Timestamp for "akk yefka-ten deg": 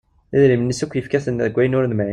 0.85-1.57